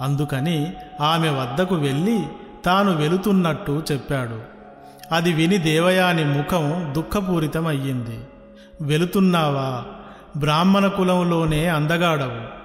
అందుకని 0.00 0.72
ఆమె 1.00 1.28
వద్దకు 1.28 1.74
వెళ్ళి 1.74 2.22
తాను 2.64 2.96
వెళుతున్నట్టు 2.96 3.82
చెప్పాడు. 3.92 4.55
అది 5.12 5.32
విని 5.32 5.58
దేవయాని 5.58 6.24
ముఖం 6.24 6.92
దుఃఖపూరితమయ్యింది. 6.96 8.20
వెళుతున్నావా 8.80 9.84
బ్రాహ్మణ 10.36 10.86
కులంలోనే 10.86 11.68
అందగాడవు. 11.68 12.56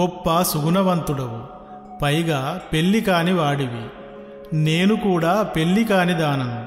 గొప్ప 0.00 0.42
సుగుణవంతుడవు. 0.42 1.60
పైగా 2.02 2.60
పెళ్ళి 2.72 3.00
కాని 3.00 3.32
వాడివి. 3.32 3.84
నేను 4.56 4.96
కూడా 4.96 5.42
పెళ్ళి 5.42 5.84
కాని 5.84 6.14
దానను 6.14 6.66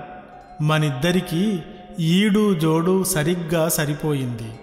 మనిద్దరికీ 0.64 1.60
ఈడు 2.00 2.54
జోడు 2.54 3.04
సరిగ్గా 3.04 3.70
సరిపోయింది. 3.70 4.60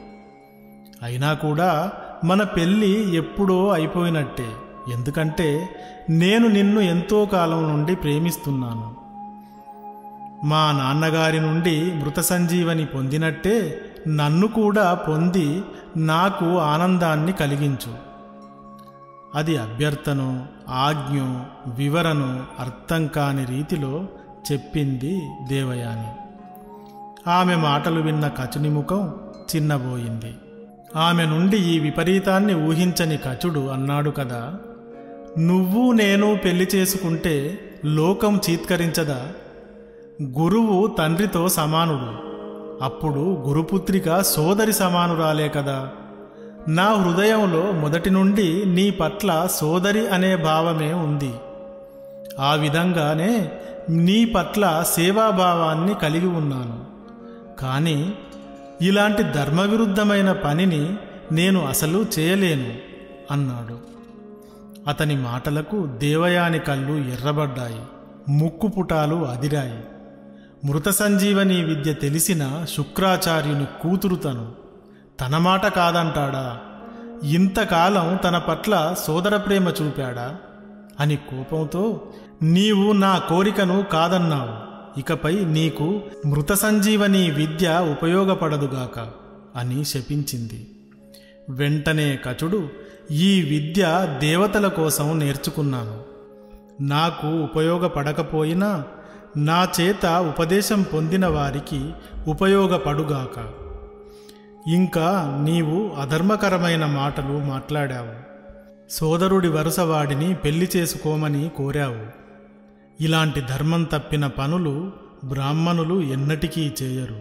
అయినా 1.03 1.33
కూడా 1.33 1.93
మన 2.25 2.43
పెళ్ళి 2.43 3.17
ఎప్పుడో 3.17 3.69
అయిపోయినట్టే. 3.69 4.47
ఎందుకంటే 4.93 5.69
నేను 6.11 6.49
నిన్ను 6.49 6.81
ఎంతో 6.81 7.27
కాలం 7.27 7.63
నుండి 7.63 7.97
ప్రేమిస్తున్నాను. 7.97 9.00
మా 10.45 10.73
నాన్నగారి 10.73 11.41
నుండి 11.41 11.95
మృత 11.95 12.21
సంజీవని 12.21 12.87
పొందినట్టే 12.87 13.81
నన్ను 14.09 14.47
కూడా 14.47 14.95
పొంది 14.95 15.63
నాకు 15.97 16.59
ఆనందాన్ని 16.59 17.33
కలిగించు. 17.33 17.95
అది 19.35 19.57
అభ్యర్థను 19.57 20.47
ఆజ్ఞో 20.69 21.41
వివరణను 21.67 22.43
అర్థం 22.59 23.07
కాని 23.07 23.45
రీతిలో 23.45 24.07
చెప్పింది 24.53 25.23
దేవయాని. 25.49 26.09
ఆమె 27.31 27.57
మాటలు 27.57 28.01
విన్న 28.01 28.29
కచుని 28.29 28.69
ముఖం 28.69 29.15
చిన్నబోయింది. 29.57 30.35
ఆమె 30.97 31.27
నుండి 31.27 31.57
ఈ 31.57 31.79
విపరీతాన్ని 31.79 32.55
ఊహించని 32.55 33.17
కచుడు 33.17 33.69
అన్నాడు 33.69 34.11
కదా 34.11 34.59
నువ్వు 35.39 35.93
నేను 35.93 36.39
పెళ్ళి 36.45 36.69
చేసుకుంటే 36.75 37.61
లోకం 37.85 38.41
చీత్కరించదా? 38.51 39.33
గురువు 40.23 40.87
తండ్రితో 40.87 41.49
సమానుడు. 41.49 42.31
అప్పుడు 42.85 43.45
గురుపుత్రిక 43.49 44.21
సోదరి 44.21 44.73
సమానురాలే 44.73 45.49
కదా. 45.49 45.89
నా 46.69 46.95
హృదయంలో 46.95 47.73
మొదటి 47.73 48.11
నుండి 48.11 48.63
నీ 48.67 48.91
పట్ల 48.91 49.49
సోదరి 49.51 50.09
అనే 50.09 50.37
భావమే 50.37 50.93
ఉంది. 50.93 51.35
ఆ 52.41 52.55
విధంగానే 52.55 53.53
నీ 53.91 54.25
పట్ల 54.25 54.85
సేవాభావాన్ని 54.87 55.95
కలిగి 55.95 56.27
ఉన్నాను. 56.27 56.85
కానీ 57.61 58.15
ఇలాంటి 58.83 59.23
ధర్మవిరుద్ధమైన 59.23 60.33
పనిని 60.33 60.97
నేను 61.33 61.67
అసలు 61.67 62.07
చేయలేను 62.19 62.73
అన్నాడు. 63.31 63.79
అతని 64.89 65.17
మాటలకు 65.17 65.87
దేవయాని 65.87 66.59
కళ్ళు 66.59 66.93
ఎర్రబడ్డాయి 66.93 67.81
ముక్కు 68.29 68.69
పుటాలు 68.69 69.15
అదిరాయి. 69.15 69.85
మృత 70.65 70.89
సంజీవని 70.89 71.65
విద్య 71.65 71.93
తెలిసిన 71.93 72.67
శుక్రాచార్యుని 72.77 73.65
కూతురు 73.65 74.15
తను. 74.15 74.53
తన 75.21 75.39
మాట 75.39 75.67
కాదంటాడా? 75.67 76.59
ఇంతకాలం 77.25 78.19
తన 78.25 78.39
పట్ల 78.39 78.95
సోదర 79.07 79.37
ప్రేమ 79.37 79.69
చూపాడా? 79.69 80.37
అని 81.01 81.17
కోపంతో 81.17 82.03
నీవు 82.43 82.93
నా 82.93 83.19
కోరికను 83.19 83.83
కాదన్నావు. 83.93 84.71
ఇకపై 85.01 85.45
నీకు 85.45 86.01
మృత 86.27 86.53
సంజీవని 86.53 87.31
విద్య 87.31 87.87
ఉపయోగపడదుగాక 87.91 89.09
అని 89.57 89.85
శపించింది. 89.85 90.71
వెంటనే 91.51 92.19
కచుడు 92.25 92.69
ఈ 93.11 93.43
విద్య 93.43 94.17
దేవతల 94.21 94.69
కోసం 94.69 95.19
నేర్చుకున్నాను. 95.19 96.01
నాకు 96.83 97.27
ఉపయోగపడకపోయినా 97.27 98.85
నా 99.37 99.69
చేత 99.81 100.07
ఉపదేశం 100.07 100.83
పొందిన 100.83 101.27
వారికి 101.27 101.93
ఉపయోగపడుగాక. 102.29 103.53
ఇంకా 104.69 105.41
నీవు 105.45 105.91
అధర్మకరమైన 106.01 106.87
మాటలు 106.87 107.39
మాట్లాడావు. 107.39 108.31
సోదరుడి 108.91 109.49
వరుసవాడిని 109.49 110.35
పెళ్ళి 110.35 110.69
చేసుకోమని 110.77 111.51
కోరావు. 111.57 112.07
ఇలాంటి 113.03 113.41
ధర్మం 113.41 113.85
తప్పిన 113.85 114.27
పనులు 114.27 114.93
బ్రాహ్మణులు 115.25 116.03
ఎన్నటికీ 116.03 116.73
చేయరు. 116.83 117.21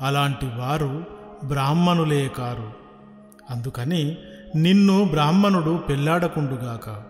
అలాంటి 0.00 0.46
వారు 0.46 1.04
బ్రాహ్మణులే 1.44 2.30
కారు. 2.36 2.72
అందుకని 3.50 4.16
నిన్ను 4.56 5.04
బ్రాహ్మణుడు 5.04 5.76
పెళ్ళాడకుండుగాక 5.88 7.02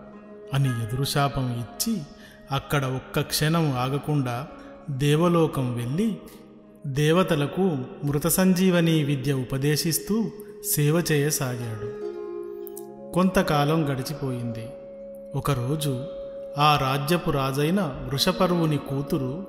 అని 0.53 0.69
ఎదురుశాపం 0.69 1.51
ఇచ్చి 1.53 2.01
అక్కడ 2.53 2.85
ఒక్క 2.85 3.21
క్షణం 3.21 3.71
ఆగకుండా 3.71 4.47
దేవలోకం 4.89 5.75
వెళ్ళి 5.75 6.17
దేవతలకు 6.87 7.77
మృత 8.03 8.27
సంజీవని 8.27 9.03
విద్య 9.03 9.33
ఉపదేశిస్తూ 9.33 10.31
సేవ 10.75 11.03
చేయసాగాడు. 11.11 12.03
కొంతకాలం 13.13 13.93
గడిచిపోయింది. 13.93 14.67
ఒకరోజు 15.35 16.05
ఆ 16.57 16.77
రాజ్యపు 16.81 17.31
రాజైన 17.31 17.81
వృషపరువుని 17.81 18.77
కూతురు 18.77 19.47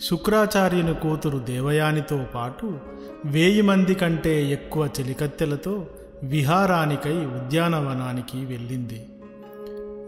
శుక్రాచార్యుని 0.00 0.94
కూతురు 0.94 1.38
దేవయానితో 1.38 2.26
పాటు 2.34 2.78
వేయి 3.24 3.62
మంది 3.62 3.94
కంటే 3.94 4.50
ఎక్కువ 4.50 4.88
చెలికత్తెలతో 5.00 5.86
విహారానికై 6.22 7.16
ఉద్యానవనానికి 7.16 8.46
వెళ్ళింది. 8.46 9.06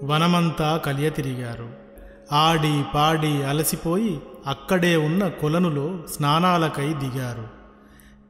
వనమంతా 0.03 0.77
కలియ 0.77 1.11
తిరిగారు 1.11 1.86
ఆడి 2.33 2.85
పాడి 2.95 3.43
అలసిపోయి 3.43 4.21
అక్కడే 4.47 4.97
ఉన్న 4.97 5.29
కొలనులో 5.29 5.99
స్నానాలకై 6.15 6.93
దిగారు. 6.93 7.49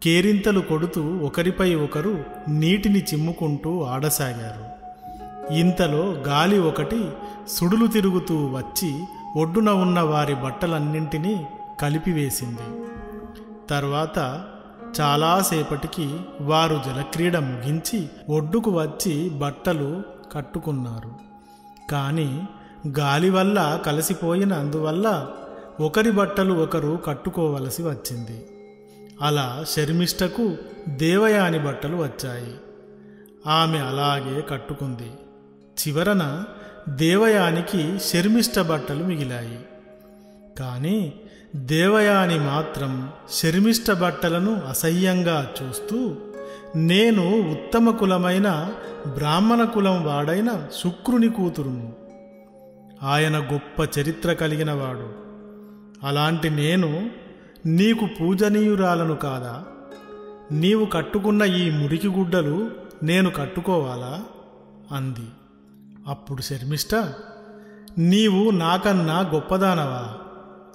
కేరింతలు 0.02 0.60
కొడుతూ 0.60 1.16
ఒకరిపై 1.16 1.74
ఒకరు 1.74 2.24
నీటిని 2.48 2.98
చిమ్ముకుంటూ 2.98 3.82
ఆడసాగారు. 3.82 4.76
ఇంతలో 5.52 6.12
గాలి 6.12 6.58
ఒకటి 6.58 7.08
సుడులు 7.48 7.86
తిరుగుతూ 7.86 8.36
వచ్చి 8.36 9.04
ఒడ్డున 9.36 9.70
ఉన్న 9.70 10.00
వారి 10.00 10.34
బట్టలన్నింటినీ 10.34 11.46
కలిపివేసింది. 11.80 12.80
తర్వాత 13.70 14.44
చాలాసేపటికి 15.00 16.16
వారు 16.40 16.80
జలక్రీడ 16.86 17.36
ముగించి 17.36 18.08
ఒడ్డుకు 18.30 18.70
వచ్చి 18.70 19.30
బట్టలు 19.30 20.02
కట్టుకున్నారు. 20.32 21.12
కానీ 21.92 22.48
గాలి 22.86 23.30
వల్ల 23.30 23.80
కలిసిపోయిన 23.86 24.52
అందువల్ల 24.52 25.26
ఒకరి 25.80 26.10
బట్టలు 26.10 26.54
ఒకరు 26.54 26.98
కట్టుకోవలసి 27.06 27.82
వచ్చింది. 27.82 28.46
అలా 29.22 29.64
శర్మిష్టకు 29.68 30.56
దేవయాని 30.88 31.58
బట్టలు 31.58 31.96
వచ్చాయి. 31.96 32.54
ఆమె 33.46 33.78
అలాగే 33.78 34.44
కట్టుకుంది. 34.50 35.12
చివరన 35.78 36.44
దేవయానికి 36.88 37.98
శర్మిష్ట 37.98 38.58
బట్టలు 38.58 39.04
మిగిలాయి. 39.04 39.58
కానీ 40.58 41.12
దేవయాని 41.56 42.38
మాత్రం 42.38 43.10
శర్మిష్ట 43.32 43.90
బట్టలను 43.90 44.60
అసహ్యంగా 44.68 45.50
చూస్తూ 45.62 46.14
నేను 46.76 47.52
ఉత్తమ 47.52 47.90
కులమైన 47.90 48.72
బ్రాహ్మణ 49.14 49.64
కులం 49.64 50.04
వాడైన 50.04 50.66
శుక్రుని 50.82 51.28
కూతురును 51.28 52.05
ఆయన 53.02 53.38
గొప్ప 53.38 53.98
చరిత్ర 53.98 54.32
కలిగినవాడు. 54.32 55.14
అలాంటి 56.06 56.50
నేను 56.50 57.10
నీకు 57.66 58.08
పూజనీయురాలను 58.20 59.16
కాదా? 59.16 59.64
నీవు 60.52 60.84
కట్టుకున్న 60.84 61.42
ఈ 61.42 61.70
మురికి 61.70 62.08
గుడ్డలు 62.08 62.70
నేను 63.02 63.30
కట్టుకోవాలా? 63.30 64.24
అంది. 64.92 65.28
అప్పుడు 66.08 66.42
శర్మిష్ట 66.42 66.94
నీవు 67.98 68.50
నాకన్నా 68.50 69.20
గొప్పదానవా? 69.20 70.14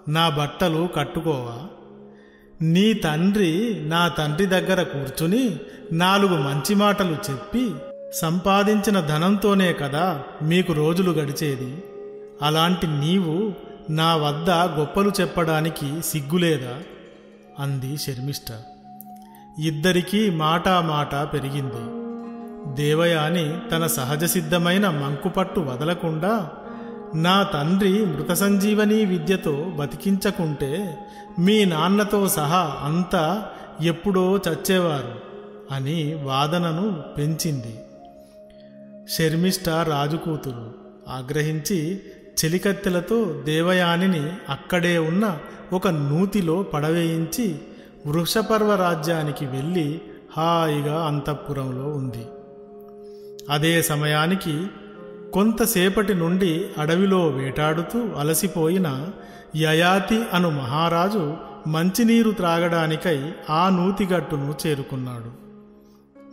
నా 0.07 0.29
బట్టలు 0.29 0.89
కట్టుకోవా? 0.95 1.67
నీ 2.61 2.93
తండ్రి 2.93 3.83
నా 3.87 4.07
తండ్రి 4.07 4.45
దగ్గర 4.45 4.83
కూర్చుని 4.83 5.59
నాలుగు 5.91 6.37
మంచి 6.37 6.75
మాటలు 6.75 7.17
చెప్పి 7.31 7.71
సంపాదించిన 8.13 8.99
ధనంతోనే 8.99 9.73
కదా 9.73 10.23
మీకు 10.41 10.73
రోజులు 10.73 11.11
గడిచేది? 11.11 11.83
అలాంటి 12.41 12.87
నీవు 12.87 13.53
నా 13.89 14.15
వద్ద 14.15 14.49
గొప్పలు 14.49 15.11
చెప్పడానికి 15.21 16.01
సిగ్గులేదా? 16.01 16.79
అంది 17.59 17.97
శర్మిష్ట 17.97 18.51
ఇద్దరికీ 19.59 20.29
మాటా 20.29 20.81
మాట 20.81 21.15
పెరిగింది. 21.15 22.01
దేవయాని 22.75 23.69
తన 23.71 23.87
సహజ 23.87 24.25
సిద్ధమైన 24.25 24.89
మంకుపట్టు 24.89 25.59
వదలకుండా 25.59 26.51
నా 27.15 27.43
తండ్రి 27.43 28.05
మృత 28.05 28.31
సంజీవని 28.31 29.05
విద్యతో 29.05 29.63
బతికించకుంటే 29.75 30.97
మీ 31.39 31.65
నాన్నతో 31.65 32.27
సహా 32.27 32.77
అంతా 32.83 33.49
ఎప్పుడో 33.81 34.37
చచ్చేవారు 34.37 35.21
అని 35.71 36.13
వాదనను 36.13 37.03
పెంచింది. 37.17 37.79
శర్మిష్ట 39.11 39.69
రాజు 39.69 40.17
కూతురు 40.17 40.73
ఆగ్రహించి 41.09 42.01
చెలికత్తెలతో 42.39 43.41
దేవయానిని 43.45 44.31
అక్కడే 44.49 44.97
ఉన్న 44.97 45.39
ఒక 45.73 45.87
నూతిలో 45.87 46.63
పడవేయించి 46.63 47.55
వృషపర్వ 48.07 48.75
రాజ్యానికి 48.75 49.45
వెళ్ళి 49.45 50.01
హాయిగా 50.37 51.05
అంతఃపురంలో 51.05 51.89
ఉంది. 51.89 52.25
అదే 53.49 53.81
సమయానికి 53.81 54.67
కొంతసేపటి 55.33 56.13
నుండి 56.13 56.65
అడవిలో 56.77 57.27
వేటాడుతూ 57.27 58.09
అలసిపోయిన 58.19 59.07
యయాతి 59.55 60.23
అను 60.33 60.49
మహారాజు 60.49 61.33
మంచినీరు 61.67 62.31
త్రాగడానికై 62.31 63.31
ఆ 63.49 63.69
నూతిగట్టును 63.69 64.55
చేరుకున్నాడు. 64.67 65.41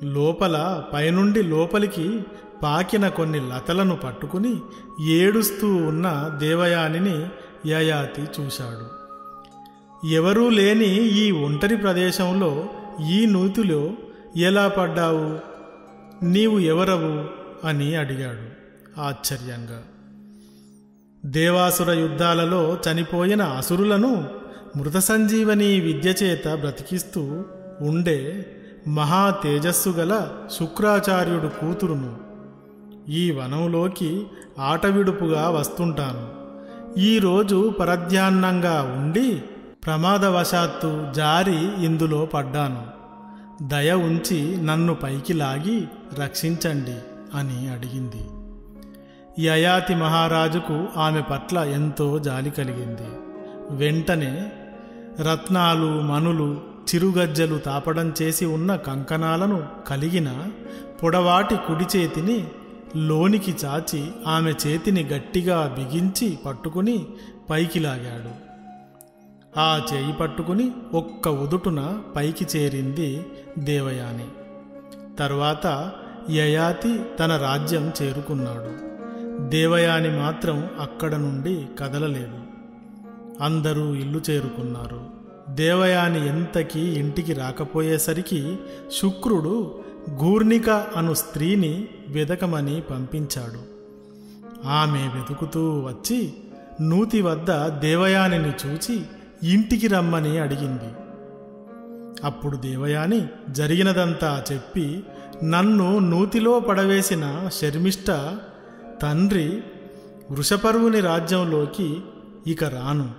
లోపల 0.05 0.83
పైనుండి 0.95 1.43
లోపలికి 1.43 2.21
పాకిన 2.63 3.09
కొన్ని 3.09 3.41
లతలను 3.41 3.97
పట్టుకుని 3.97 4.61
ఏడుస్తూ 5.07 5.77
ఉన్న 5.77 6.37
దేవయానిని 6.41 7.29
యయాతి 7.67 8.23
చూశాడు. 8.23 8.99
ఎవరూ 10.07 10.49
లేని 10.49 10.95
ఈ 10.95 11.31
ఒంటరి 11.31 11.77
ప్రదేశంలో 11.77 12.67
ఈ 13.11 13.27
నూతిలో 13.27 13.91
ఎలా 14.37 14.69
పడ్డావు? 14.69 15.41
నీవు 16.25 16.59
ఎవరవు? 16.59 17.25
అని 17.67 17.95
అడిగాడు 17.95 18.59
ఆశ్చర్యంగా. 19.01 19.83
దేవాసుర 21.25 21.93
యుద్ధాలలో 21.93 22.79
చనిపోయిన 22.91 23.43
అసురులను 23.43 24.29
మృత 24.77 24.97
సంజీవని 24.97 25.81
విద్య 25.81 26.11
చేత 26.11 26.49
బ్రతికిస్తూ 26.49 27.45
ఉండే 27.81 28.47
మహా 28.89 29.31
తేజస్సు 29.31 29.89
గల 29.89 30.29
శుక్రాచార్యుడు 30.59 31.47
కూతురును 31.47 32.28
ఈ 33.09 33.31
వనంలోకి 33.31 34.27
ఆటవిడుపుగా 34.59 35.49
వస్తుంటాను. 35.49 36.29
ఈరోజు 37.01 37.75
పరధ్యాన్నంగా 37.81 38.95
ఉండి 38.99 39.43
ప్రమాదవశాత్తు 39.85 41.07
జారి 41.13 41.85
ఇందులో 41.85 42.27
పడ్డాను. 42.27 42.87
దయ 43.69 43.93
ఉంచి 43.93 44.63
నన్ను 44.63 44.95
పైకి 44.95 45.33
లాగి 45.33 45.85
రక్షించండి 46.19 46.95
అని 47.35 47.69
అడిగింది. 47.69 48.25
యయాతి 49.47 49.95
మహారాజుకు 49.95 50.87
ఆమె 50.97 51.21
పట్ల 51.21 51.59
ఎంతో 51.59 52.19
జాలి 52.19 52.51
కలిగింది. 52.51 53.09
వెంటనే 53.71 54.53
రత్నాలు 55.21 56.01
మనులు 56.01 56.61
చిరుగజ్జలు 56.95 57.59
తాపడం 57.59 58.15
చేసి 58.23 58.47
ఉన్న 58.47 58.77
కంకణాలను 58.77 59.63
కలిగిన 59.87 60.47
పొడవాటి 61.03 61.57
కుడి 61.57 61.99
చేతిని 61.99 62.45
లోనికి 62.97 63.57
చాచి 63.65 64.11
ఆమె 64.27 64.51
చేతిని 64.51 65.05
గట్టిగా 65.05 65.77
బిగించి 65.79 66.39
పట్టుకుని 66.47 67.07
పైకి 67.51 67.81
లాగాడు. 67.81 68.49
ఆ 69.59 69.81
చేయి 69.95 70.13
పట్టుకుని 70.13 70.71
ఒక్క 70.95 71.29
ఉదుటున 71.29 72.03
పైకి 72.17 72.47
చేరింది 72.57 73.27
దేవయాని. 73.59 74.27
తరువాత 75.17 75.93
యయాతి 76.31 77.01
తన 77.19 77.37
రాజ్యం 77.37 77.93
చేరుకున్నాడు. 78.03 78.89
దేవయాని 79.49 80.19
మాత్రం 80.19 80.71
అక్కడ 80.81 81.15
నుండి 81.15 81.67
కదలలేదు. 81.79 82.39
అందరూ 83.41 83.95
ఇల్లు 83.95 84.21
చేరుకున్నారు. 84.31 85.19
దేవయాని 85.49 86.29
ఎంతకీ 86.29 86.81
ఇంటికి 86.81 87.33
రాకపోయేసరికి 87.33 88.57
శుక్రుడు 88.93 89.78
గూర్ణిక 90.09 90.71
అను 90.71 91.15
స్త్రీని 91.15 91.89
వెదకమని 92.09 92.81
పంపించాడు. 92.81 93.79
ఆమె 94.69 94.99
వెతుకుతూ 94.99 95.79
వచ్చి 95.79 96.33
నూతి 96.81 97.21
వద్ద 97.21 97.67
దేవయానిని 97.67 98.53
చూచి 98.67 99.03
ఇంటికి 99.43 99.87
రమ్మని 99.87 100.39
అడిగింది. 100.39 100.93
అప్పుడు 102.25 102.57
దేవయాని 102.57 103.27
జరిగినదంతా 103.51 104.45
చెప్పి 104.53 105.05
నన్ను 105.45 105.99
నూతిలో 105.99 106.61
పడవేసిన 106.61 107.49
శర్మిష్ట 107.61 108.37
తండ్రి 109.03 109.63
వృషపరువుని 110.31 111.01
రాజ్యంలోకి 111.01 112.01
ఇక 112.47 112.65
రాను. 112.65 113.11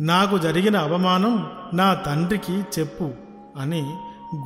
నాకు 0.00 0.38
జరిగిన 0.38 0.76
అవమానం 0.76 1.46
నా 1.74 1.94
తండ్రికి 1.94 2.52
చెప్పు 2.52 3.10
అని 3.56 3.94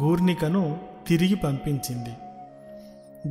గూర్ణికను 0.02 0.88
తిరిగి 1.09 1.35
పంపించింది. 1.35 2.09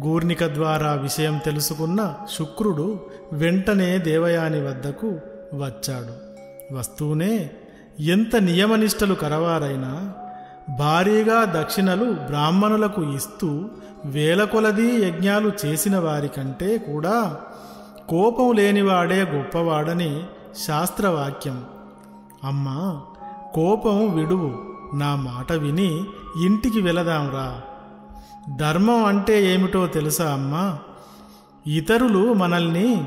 గూర్నిక 0.07 0.45
ద్వారా 0.45 0.93
విషయం 0.93 1.37
తెలుసుకున్న 1.37 2.13
శుక్రుడు 2.37 2.99
వెంటనే 3.33 3.97
దేవయాని 3.97 4.61
వద్దకు 4.61 5.07
వచ్చాడు. 5.53 6.27
వస్తూనే 6.75 7.49
ఎంత 7.99 8.35
నియమనిష్టలు 8.35 9.13
కరవారైనా 9.13 10.13
భారీగా 10.79 11.53
దక్షిణలు 11.61 12.11
బ్రాహ్మణులకు 12.11 13.13
ఇస్తూ 13.13 13.69
వేల 14.05 14.43
కొలది 14.43 15.05
యజ్ఞాలు 15.05 15.51
చేసిన 15.65 15.97
వారికంటే 15.99 16.77
కూడా 16.77 17.37
కోపం 18.09 18.51
లేనివాడే 18.51 19.23
గొప్పవాడని 19.23 20.23
శాస్త్రవాక్యం. 20.67 21.65
అమ్మా 22.43 23.01
కోపం 23.53 24.17
విడువు. 24.17 24.76
నా 24.93 25.15
మాట 25.15 25.51
విని 25.51 26.05
ఇంటికి 26.45 26.81
వెళదాంరా. 26.81 27.61
ధర్మం 28.55 29.05
అంటే 29.05 29.53
ఏమిటో 29.53 29.87
తెలుసా 29.87 30.33
అమ్మా? 30.33 30.79
ఇతరులు 31.67 32.33
మనల్ని 32.33 33.05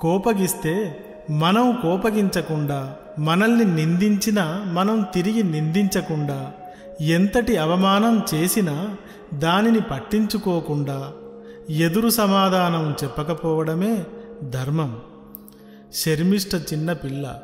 కోపగిస్తే 0.00 1.04
మనం 1.30 1.78
కోపగించకుండా 1.82 2.96
మనల్ని 3.18 3.64
నిందించినా 3.64 4.64
మనం 4.72 5.06
తిరిగి 5.14 5.42
నిందించకుండా 5.42 6.52
ఎంతటి 7.00 7.56
అవమానం 7.56 8.22
చేసినా 8.34 8.96
దానిని 9.34 9.80
పట్టించుకోకుండా 9.80 11.12
ఎదురు 11.70 12.08
సమాధానం 12.08 12.94
చెప్పకపోవడమే 13.04 14.06
ధర్మం. 14.42 15.00
శర్మిష్ట 15.94 16.54
చిన్న 16.54 16.92
పిల్ల 16.92 17.38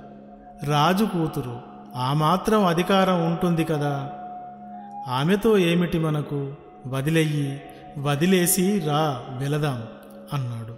రాజు 0.65 1.05
కూతురు 1.05 1.74
ఆ 1.97 2.13
మాత్రం 2.13 2.67
అధికారం 2.67 3.27
ఉంటుంది 3.27 3.65
కదా. 3.65 4.11
ఆమెతో 5.09 5.59
ఏమిటి 5.59 5.99
మనకు? 5.99 6.53
వదిలేయి 6.87 7.63
వదిలేసి 7.99 8.79
రా 8.87 9.23
వెళదాం 9.39 9.83
అన్నాడు. 10.33 10.75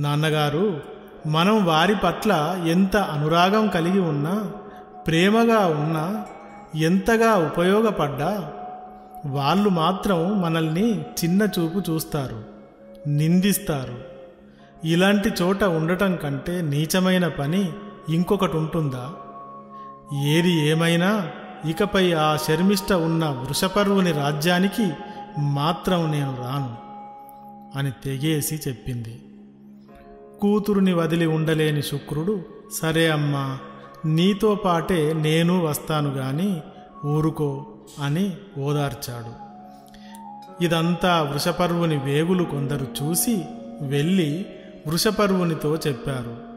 నాన్నగారు 0.00 0.80
మనం 1.26 1.64
వారి 1.64 1.94
పట్ల 2.04 2.62
ఎంత 2.66 2.96
అనురాగం 2.96 3.68
కలిగి 3.68 4.00
ఉన్నా 4.00 4.52
ప్రేమగా 5.06 5.66
ఉన్నా 5.66 6.24
ఎంతగా 6.74 7.34
ఉపయోగపడ్డా 7.34 8.52
వాళ్ళు 9.26 9.68
మాత్రం 9.68 10.42
మనల్ని 10.42 11.00
చిన్న 11.00 11.42
చూపు 11.42 11.90
చూస్తారు 11.90 12.44
నిందిస్తారు. 13.06 13.94
ఇలాంటి 14.84 15.32
చోట 15.42 15.64
ఉండటం 15.64 16.16
కంటే 16.16 16.60
నీచమైన 16.62 17.28
పని 17.28 17.72
ఇంకొకటి 18.08 18.56
ఉంటుందా? 18.56 19.10
ఏది 20.20 20.52
ఏమైనా 20.52 21.28
ఇకపై 21.64 22.12
ఆ 22.12 22.36
శర్మిష్ట 22.36 22.92
ఉన్న 22.92 23.24
వృషపర్వుని 23.24 24.12
రాజ్యానికి 24.12 24.92
మాత్రం 25.38 26.10
నేను 26.10 26.36
రాను 26.40 26.76
అని 27.78 27.90
తెగేసి 27.90 28.60
చెప్పింది. 28.68 29.22
కూతురుని 30.40 30.92
వదిలి 30.92 31.26
ఉండలేని 31.26 31.82
శుక్రుడు 31.82 32.44
సరే 32.72 33.10
అమ్మా 33.10 33.58
నీతో 34.04 34.54
పాటే 34.54 35.12
నేను 35.12 35.64
వస్తాను 35.64 36.10
గాని 36.10 36.60
ఊరుకో 37.06 37.66
అని 38.02 38.32
ఓదార్చాడు. 38.58 39.42
ఇదంతా 40.64 41.22
వృషపర్వుని 41.22 41.96
వేగులు 41.96 42.44
కొందరు 42.44 42.86
చూసి 43.02 43.44
వెళ్ళి 43.82 44.46
వృషపర్వునితో 44.86 45.76
చెప్పారు. 45.76 46.51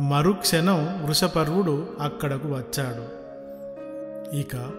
మరుక్షణం 0.00 1.06
వృషపర్వుడు 1.06 1.86
అక్కడకు 2.00 2.48
వచ్చాడు. 2.48 3.26
ఇక 4.36 4.70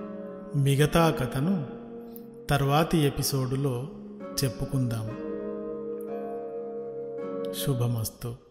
మిగతా 0.56 1.10
కథను 1.10 1.66
తర్వాతి 2.50 2.98
ఎపిసోడులో 2.98 3.88
చెప్పుకుందాం. 4.44 5.08
శుభమస్తు. 7.66 8.47